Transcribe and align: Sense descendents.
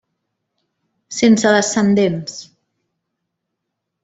Sense 1.17 1.43
descendents. 1.57 2.41